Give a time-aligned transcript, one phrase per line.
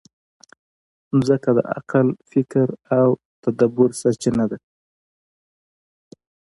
[1.17, 2.67] مځکه د عقل، فکر
[2.97, 3.07] او
[3.43, 4.57] تدبر سرچینه ده.